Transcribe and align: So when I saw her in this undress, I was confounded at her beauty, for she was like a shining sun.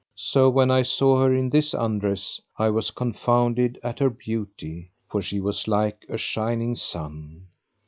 So 0.17 0.49
when 0.49 0.71
I 0.71 0.81
saw 0.81 1.21
her 1.21 1.31
in 1.31 1.51
this 1.51 1.75
undress, 1.75 2.41
I 2.57 2.71
was 2.71 2.89
confounded 2.89 3.77
at 3.83 3.99
her 3.99 4.09
beauty, 4.09 4.89
for 5.07 5.21
she 5.21 5.39
was 5.39 5.67
like 5.67 6.07
a 6.09 6.17
shining 6.17 6.73
sun. 6.73 7.45